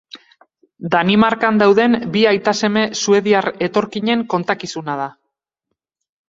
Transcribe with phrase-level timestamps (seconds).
[0.93, 5.07] Danimarkan dauden bi aita-seme suediar etorkinen kontakizuna da.